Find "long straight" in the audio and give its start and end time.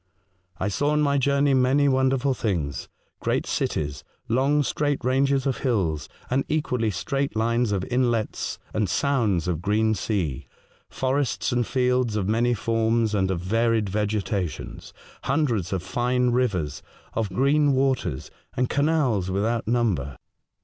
4.27-5.05